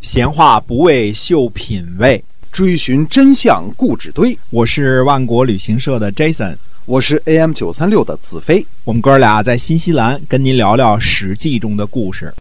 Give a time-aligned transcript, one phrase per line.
[0.00, 4.36] 闲话不为秀品味，追寻真相故纸堆。
[4.48, 8.66] 我是万国旅行社的 Jason，我是 AM 九三六的子飞。
[8.84, 12.32] 我们哥俩在新西兰跟您聊聊《史记》中的故事。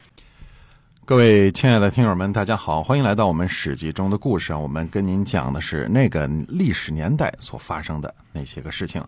[1.04, 4.58] 各位亲爱的听友们，大家好，欢迎来到我们《史记》中的故事啊！
[4.58, 9.04] 我们跟您讲的是那个历史年代所发生的那些个事情。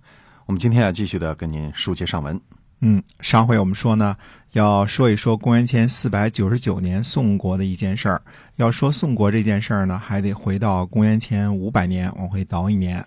[0.45, 2.37] 我们今天要继续的跟您书接上文。
[2.83, 4.17] 嗯，上回我们说呢，
[4.53, 8.19] 要说一说公元前四百九十九年宋国的一件事儿。
[8.55, 13.05] 要说宋国这件事儿呢，还得回到公元前五百年，往回倒一年。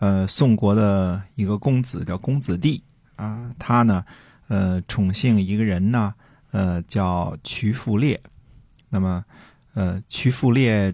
[0.00, 2.82] 呃，宋国的一个公子叫公子弟
[3.14, 4.04] 啊，他呢，
[4.48, 6.12] 呃，宠幸一个人呢，
[6.50, 8.20] 呃，叫瞿父烈。
[8.88, 9.24] 那么，
[9.74, 10.92] 呃，瞿父烈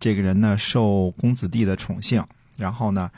[0.00, 2.24] 这个人呢，受公子弟的宠幸，
[2.56, 3.10] 然后呢，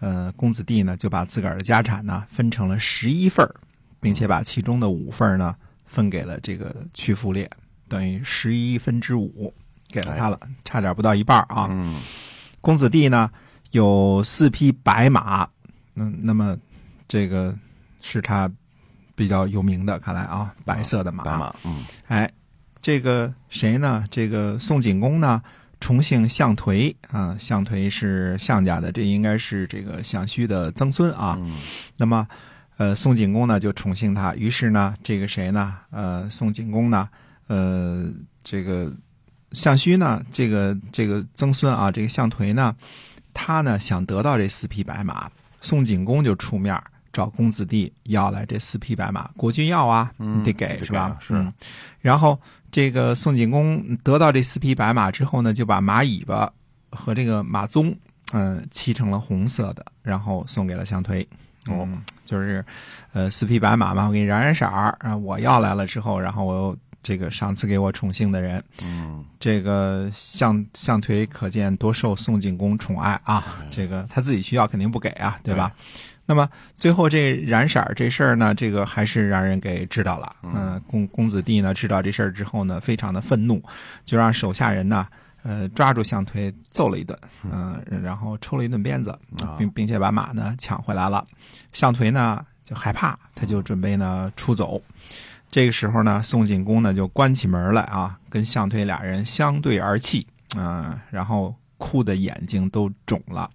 [0.00, 3.54] 呃，公子弟呢就把自个儿的家产呢分成了十一份儿。
[4.00, 5.54] 并且把其中的五份呢
[5.84, 7.48] 分给了这个屈服烈，
[7.86, 9.52] 等于十一分之五
[9.88, 11.68] 给了他了，差点不到一半啊。
[12.60, 13.30] 公子弟呢
[13.72, 15.46] 有四匹白马，
[15.96, 16.56] 嗯，那么
[17.06, 17.54] 这个
[18.00, 18.50] 是他
[19.14, 21.24] 比较有名的，看来啊，白色的马。
[21.24, 22.30] 白马，嗯，哎，
[22.80, 24.06] 这个谁呢？
[24.10, 25.42] 这个宋景公呢，
[25.80, 31.38] 重姓项颓啊，项颓是项家的，这应该是这个项须的曾孙啊。
[31.96, 32.26] 那么。
[32.80, 35.76] 呃，宋景公呢就宠幸他，于是呢，这个谁呢？
[35.90, 37.06] 呃，宋景公呢，
[37.46, 38.10] 呃，
[38.42, 38.90] 这个
[39.52, 42.74] 项须呢，这个这个曾孙啊，这个项颓呢，
[43.34, 51.18] 他呢想得到这四匹白马，宋景公就出面找公子弟要来这四匹白马，国君要啊，你得给是吧？
[51.20, 51.52] 是。
[52.00, 52.40] 然后
[52.72, 56.50] 这个宋景公得到这四匹白马之后呢，就把马尾巴
[56.90, 57.94] 和这个马鬃，
[58.32, 61.26] 嗯，漆成了红色的，然后送给了项颓。
[61.66, 61.86] 哦，
[62.30, 62.64] 就是，
[63.12, 65.18] 呃，四匹白马嘛，我给你染染色儿然后。
[65.18, 73.58] 我要来了之后，然后我又这个赏赐给我宠幸的人，嗯，这个项项腿可见多受宋景公宠爱啊。
[73.68, 75.72] 这个他自己需要肯定不给啊，对吧？
[76.26, 80.36] 那么最后这染色儿这事儿呢，这个还是让人给知道了。
[80.44, 83.60] 嗯，公公子弟呢知道这事儿之后呢，非常的愤怒，
[84.04, 85.04] 就让手下人呢。
[85.42, 89.18] 呃，抓住项推揍了一顿，嗯，然后抽了一顿鞭子，
[89.56, 91.26] 并并且把马呢抢回来了。
[91.72, 94.80] 项推呢就害怕，他就准备呢出走。
[95.50, 103.50] 这个时候呢，宋景公呢就关起门来啊，跟项推俩人相对而泣，嗯，然后哭的眼睛都肿了。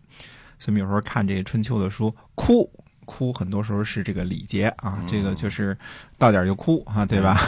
[0.58, 2.70] 所以有时候看这个春秋的书，哭。
[3.06, 5.78] 哭很多时候是这个礼节啊，这个就是
[6.18, 7.40] 到点就哭啊，对吧？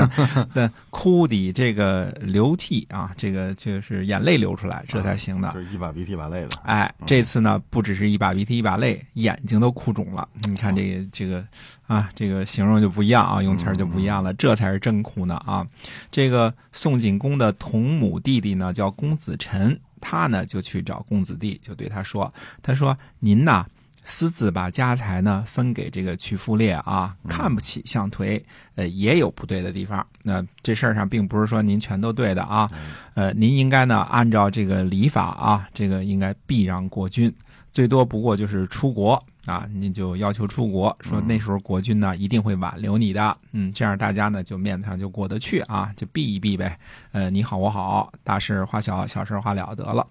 [0.52, 5.52] 但哭得这个流涕啊，这个就是眼泪流出来，这才行的。
[5.52, 6.48] 就是一把鼻涕一把泪的。
[6.64, 10.28] 哎，这次呢，不只是一把鼻涕一把泪，眼睛都哭肿了。
[10.44, 11.44] 你看这个这个
[11.86, 15.66] 啊，这个形容就不一样啊，用词儿就不一样了，这才是真哭呢啊！
[16.10, 23.66] 这个宋景公的同母弟弟呢，叫公子臣，他呢就去找公子弟，就对他说：“他说您呐。”
[24.04, 28.42] 私自把家财呢分给这个曲父烈啊，看不起项颓，
[28.74, 30.04] 呃，也有不对的地方。
[30.22, 32.68] 那这事儿上并不是说您全都对的啊，
[33.14, 37.32] 呃，您应该呢按照这个礼法啊，这个应该避让国君，
[37.70, 46.76] 最多不过就是出国啊，您就要求出国，说那时候国君呢一定会挽留你的，嗯，这样大家呢就面子上就过得去啊，就避一避呗，
[47.12, 50.06] 呃，你好我好，大事化小，小事化了得了。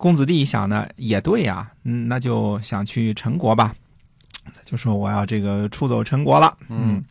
[0.00, 3.74] 公子弟一想呢，也对呀，嗯，那就想去陈国吧，
[4.64, 7.04] 就说我要这个出走陈国了，嗯，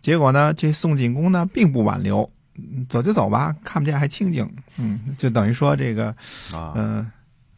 [0.00, 2.28] 结果呢，这宋景公呢并不挽留，
[2.88, 6.12] 走就走吧，看不见还清静，嗯，就等于说这个，
[6.74, 7.08] 嗯，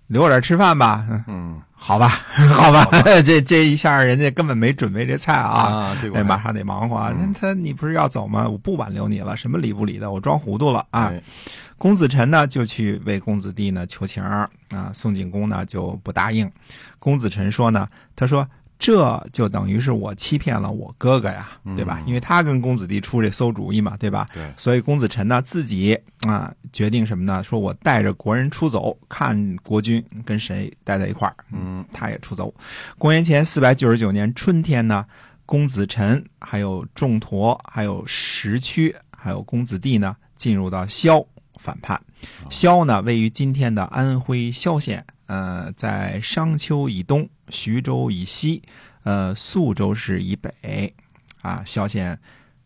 [0.08, 2.08] 留我这吃饭吧，嗯，好吧，
[2.54, 2.84] 好吧，
[3.24, 8.48] 这这一下人家根本没准备这菜啊，得，马上得忙活啊，那他你不是要走吗？
[8.48, 11.12] 我不挽留你了，什么理不理的，我装糊涂了啊。
[11.78, 14.48] 公子臣呢就去为公子弟呢求情啊，
[14.94, 16.50] 宋景公呢就不答应。
[16.98, 22.02] 公子臣说呢，他说这就等于是我欺骗了我哥哥呀，对吧？
[22.06, 24.28] 因为他跟公子弟出这馊主意嘛，对吧？
[24.34, 24.52] 对。
[24.56, 27.42] 所以公子臣呢自己啊决定什么呢？
[27.42, 31.34] 说我带着国人出走，看国君跟谁待在一块儿。
[31.52, 32.54] 嗯，他也出走。
[32.98, 35.06] 公元前四百九十九年春天呢，
[35.46, 41.26] 公子臣还有仲陀，还有石屈，还有公子弟呢进入到萧。
[41.58, 41.98] 反叛，
[42.50, 48.62] 萧呢位于今天的安徽萧县，呃，在商丘以东，徐州以西，
[49.04, 50.94] 呃，宿州市以北，
[51.42, 52.18] 啊，萧县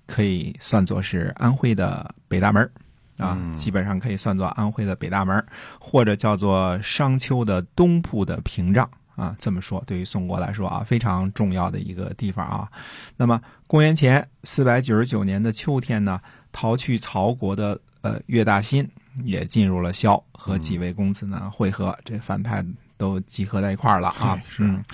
[0.07, 2.71] 可以算作是安徽的北大门
[3.19, 5.45] 啊，基本上可以算作安徽的北大门
[5.79, 9.35] 或者叫做商丘的东部的屏障啊。
[9.39, 12.71] 这么说，对于宋国来说啊，非常重要的一个地方啊。
[13.17, 16.21] 那么，公元前四百九十九年的秋天呢，
[16.53, 17.81] 逃去曹国的。
[18.03, 18.91] 呃，岳大新
[19.25, 22.65] 也进入了萧，和几位公子呢会合，这反派
[22.97, 24.41] 都集合在一块儿了啊。
[24.49, 24.85] 是嗯，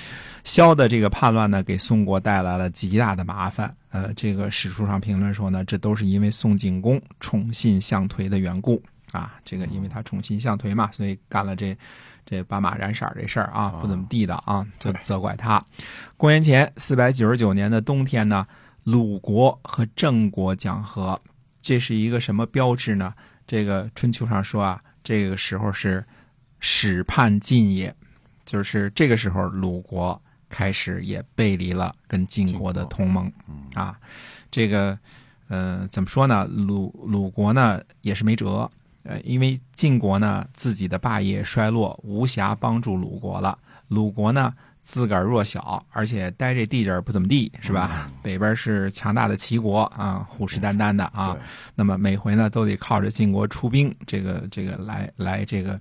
[0.45, 3.75] 萧的这个叛乱呢，给宋国带来了极大的麻烦。
[3.91, 8.83] 呃，这个史书上评论说呢，这都是因为宋景公宠信相颓的缘故
[9.13, 9.35] 啊。
[9.45, 11.77] 这个因为他宠信相颓嘛，所以干了这
[12.25, 15.65] 这把马染色儿这事儿啊，不怎么地道啊，就责怪他。
[16.17, 18.47] 公元前四百九十九年的冬天呢，
[18.85, 21.21] 鲁国和郑国讲和，
[21.63, 23.15] 这是一个什么标志呢？
[23.47, 26.05] 这个春秋上说啊，这个时候是
[26.59, 27.95] 始叛晋也，
[28.45, 33.31] 就是这个时候鲁国开始也背离了跟晋国的同盟
[33.75, 33.99] 啊。
[34.51, 34.99] 这个
[35.49, 36.45] 呃怎么说呢？
[36.47, 38.71] 鲁鲁国呢也是没辙，
[39.05, 43.57] 呃，因为晋国呢自己的霸业衰落，无暇帮助鲁国了。
[43.89, 44.53] 鲁国呢
[44.87, 48.09] 自个儿弱小，而且待这地界儿不怎么地，是吧？
[48.23, 51.37] 北边是强大的齐国啊，虎视眈眈的啊。
[51.75, 55.77] 那么每回呢都得靠着晋国出兵，这个这个来来这个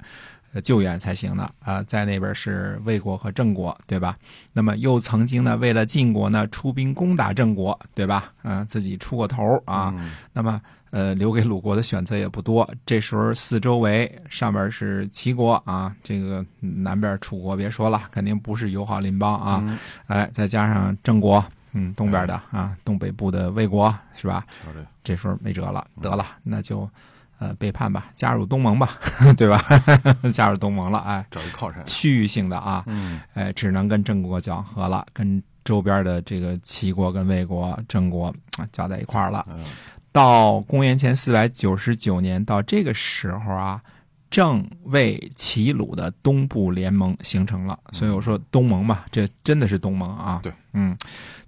[0.54, 4.18] 呃救援才行的啊、在那边是魏国和郑国，对吧？
[4.52, 8.34] 那么又曾经呢为了晋国呢出兵攻打郑国，对吧？
[8.42, 9.94] 嗯、自己出过头啊。
[9.96, 10.60] 嗯那么
[10.96, 12.66] 呃留给鲁国的选择也不多。
[12.86, 19.60] 这时候四周围上边是齐国啊，这个南边楚国别说了，肯定不是友好邻邦啊。
[19.62, 19.78] 嗯
[20.08, 21.44] 哎，再加上郑国，
[21.74, 24.46] 嗯，东边的啊，东北部的魏国是吧？
[24.64, 26.90] 瞧这这时候没辙了，得了，那就
[27.40, 28.98] 呃背叛吧，加入东盟吧，
[29.36, 29.62] 对吧？
[30.32, 31.84] 加入东盟了，哎，找一靠山。
[31.86, 38.28] 区域性的啊，嗯哎，只能跟郑国讲和了，跟周边的这个齐国跟魏国、郑国
[38.58, 39.46] 啊搅在一块儿了。
[39.50, 39.62] 嗯
[40.16, 43.82] 到公元前四百九十九年，到这个时候啊，
[44.30, 47.78] 郑魏齐鲁的东部联盟形成了。
[47.92, 50.40] 所以我说东盟嘛，这真的是东盟啊。
[50.42, 50.98] 对，嗯，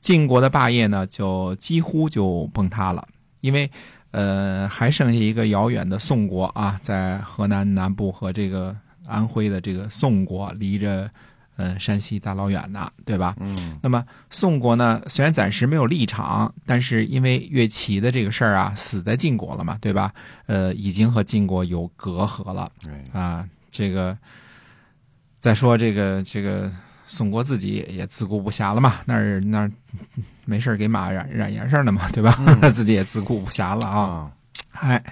[0.01, 3.07] 晋国的霸业呢，就几乎就崩塌了，
[3.39, 3.71] 因为
[4.11, 8.75] 呃，还剩下一个遥远的宋国啊，在河南南部和这个
[9.05, 11.09] 安徽的这个宋国，离着
[11.57, 13.35] 呃山西大老远的，对吧？
[13.39, 20.13] 嗯那么宋国呢，虽然暂时没有立场，但是因为乐齐的这个事儿啊，死在晋国了嘛，对吧？
[20.45, 23.49] 呃，已经和晋国有隔阂了哎啊。
[23.69, 24.17] 这个
[25.39, 26.71] 再说这个这个
[27.05, 29.71] 宋国自己也自顾不暇了嘛，那儿那儿
[30.45, 32.31] 没事儿给马染染颜色呢嘛，对吧？
[32.73, 33.99] 自己也自顾不暇了啊。
[33.99, 34.31] 啊
[34.79, 35.03] 哎，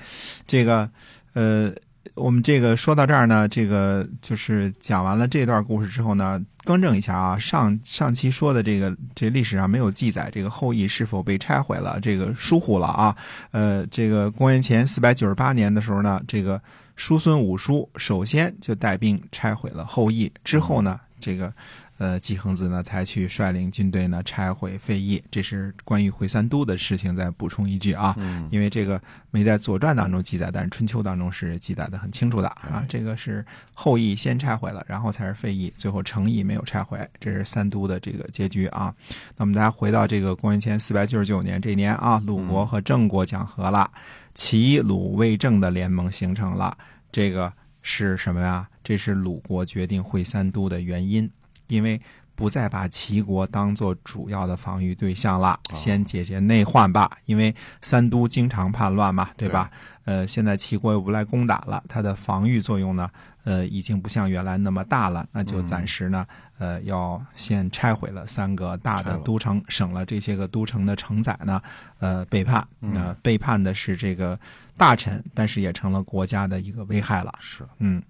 [0.47, 0.89] 这个
[1.33, 1.73] 呃，
[2.13, 13.15] 我们这个说到这儿呢，这个就是讲完了这段故事之后呢，更正一下啊，上上期说的这个这历史上没有记载这个后羿是否被拆毁了，这个疏忽了啊。
[13.51, 16.61] 呃，这个公元前四百九十八年的时候呢，这个
[16.95, 21.51] 叔孙武叔首先就带兵拆毁了后羿，之后呢，这个。
[21.97, 27.15] 呃，季恒子呢才去率领军队呢拆毁废邑，这是关于回三都的事情。
[27.15, 29.01] 再补充一句啊，嗯因为这个
[29.31, 32.85] 没在《左传》当中记载，但是《春秋》当中是记载的很清楚的啊。
[32.89, 38.93] 这个是后羿先拆毁了，然后才是废邑，最后成邑没有拆毁，这是三都的这个结局啊。
[39.37, 43.89] 那么大家回到这个公元前四百九十九年这一年啊，鲁国和郑国讲和了，
[44.33, 46.77] 齐鲁魏郑的联盟形成了。
[47.11, 48.67] 这个是什么呀？
[48.83, 51.29] 这是鲁国决定会三都的原因，
[51.67, 52.01] 因为。
[52.37, 57.09] 不再把齐国当做主要的防御对象了，先解决内患吧。
[57.23, 59.71] 因为三都经常叛乱嘛，对吧？
[60.03, 63.09] 呃，现在齐国又不来攻打了，它的防御作用呢，
[63.45, 65.25] 呃，已经不像原来那么大了。
[65.31, 71.61] 那就暂时呢，呃，要先拆毁了三个大的都城，省了这些个都城的承载呢，
[71.99, 72.67] 呃，背叛。
[72.81, 74.37] 那、背叛的是这个
[74.75, 77.33] 大臣，但是也成了国家的一个危害了。
[77.39, 78.03] 是嗯，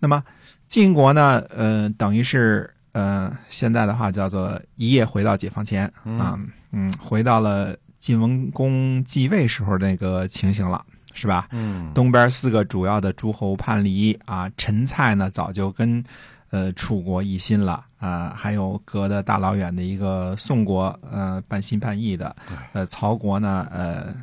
[0.00, 0.22] 那么
[0.68, 5.86] 晋国呢，呃，等于是呃，现在的话叫做一夜回到解放前
[6.18, 6.38] 啊，
[6.72, 11.46] 嗯，回到了晋文公继位时候那个情形了，是吧？
[11.52, 16.02] 嗯东边四个主要的诸侯叛离啊，陈蔡呢早就跟
[16.50, 22.34] 呃楚国一心了啊，还有隔得大老远的一个宋国，呃半心半意的，
[22.72, 24.14] 呃曹国呢呃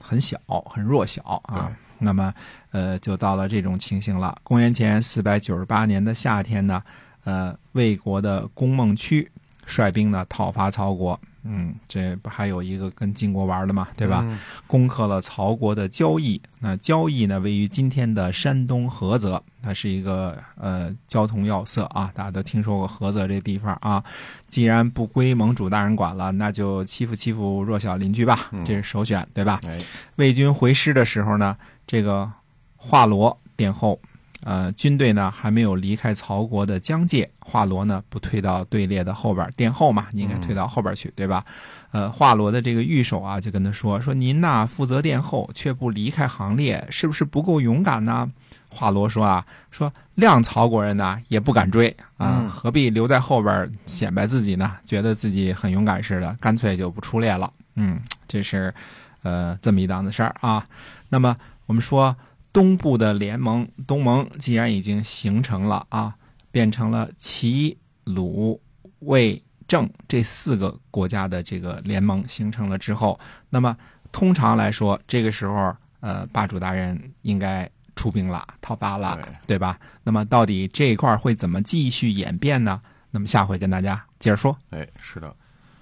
[0.00, 0.38] 很小
[0.70, 1.70] 很弱小啊。
[1.98, 2.30] 那么，
[2.72, 4.36] 呃，就到了这种情形了。
[4.42, 6.82] 公元前四百九十八年的夏天呢，
[7.26, 9.30] 呃，魏国的公孟区
[9.66, 11.20] 率兵呢讨伐曹国。
[11.48, 14.24] 嗯，这不还有一个跟晋国玩的嘛，对吧？
[14.28, 16.40] 嗯攻克了曹国的交易。
[16.58, 24.02] 那交易呢，位于今天的山东菏泽，它是一个呃交通要塞啊，大家都听说过菏泽这地方啊。
[24.48, 29.60] 既然不归盟主大人管了，那就欺负欺负弱小邻居吧，这是首选，对吧？
[29.68, 29.78] 哎
[30.16, 31.56] 魏军回师的时候呢，
[31.86, 32.28] 这个
[32.74, 34.00] 华罗殿后，
[34.42, 41.44] 呃，军队呢还没有离开曹国的疆界，华罗呢不退到队列的后边殿后嘛，你应该退到后边去，对吧？
[41.90, 48.30] 呃，华罗的这个御手啊，就跟他说说您呐负责殿后，却不离开行列，是不是不够勇敢呢？
[48.68, 51.88] 华罗说啊，说谅曹国人呢也不敢追
[52.18, 54.76] 啊，嗯何必留在后边显摆自己呢？
[54.84, 57.50] 觉得自己很勇敢似的，干脆就不出列了。
[57.76, 58.74] 嗯，这是
[59.22, 60.66] 呃这么一档子事儿啊。
[61.08, 62.14] 那么我们说
[62.56, 66.16] 东部的联盟东盟既然已经形成了啊，
[66.50, 68.58] 变成了齐、鲁、
[69.00, 73.20] 魏、郑这四个国家的这个联盟形成了之后，
[73.50, 73.76] 那么
[74.10, 79.78] 通常来说，这个时候呃，霸主大人应该出兵了，讨伐了，对对吧？
[80.02, 82.80] 那么到底这一块会怎么继续演变呢？
[83.10, 84.56] 那么下回跟大家接着说。
[84.70, 85.36] 哎，是的，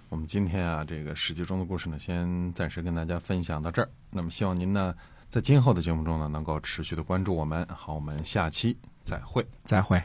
[0.08, 3.88] 我们今天啊，这个史记中的故事呢，先暂时跟大家分享到这儿。
[4.10, 4.92] 那么希望您呢，
[5.28, 7.66] 在今后的节目中呢，能够持续的关注我们。
[7.68, 9.44] 好，我们下期再会。
[9.64, 10.02] 再会。